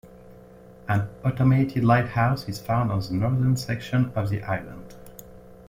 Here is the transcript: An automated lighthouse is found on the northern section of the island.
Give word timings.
An 0.89 1.09
automated 1.23 1.83
lighthouse 1.83 2.49
is 2.49 2.59
found 2.59 2.91
on 2.91 3.01
the 3.01 3.13
northern 3.13 3.55
section 3.55 4.11
of 4.15 4.29
the 4.29 4.41
island. 4.41 4.95